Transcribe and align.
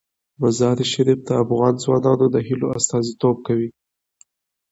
مزارشریف 0.41 1.19
د 1.27 1.29
افغان 1.43 1.73
ځوانانو 1.83 2.25
د 2.31 2.35
هیلو 2.47 2.67
استازیتوب 2.77 3.35
کوي. 3.47 3.69